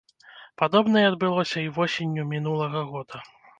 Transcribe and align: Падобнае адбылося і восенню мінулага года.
Падобнае 0.61 1.03
адбылося 1.11 1.59
і 1.65 1.69
восенню 1.77 2.27
мінулага 2.35 2.85
года. 2.91 3.25